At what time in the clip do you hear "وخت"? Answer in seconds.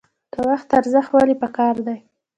0.49-0.69